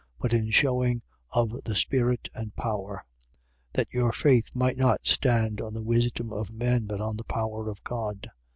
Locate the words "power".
2.55-3.05, 7.23-7.69